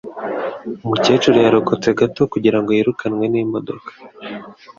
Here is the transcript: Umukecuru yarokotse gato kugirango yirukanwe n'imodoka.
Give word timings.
Umukecuru 0.83 1.37
yarokotse 1.45 1.89
gato 1.99 2.21
kugirango 2.33 2.69
yirukanwe 2.77 3.25
n'imodoka. 3.29 3.91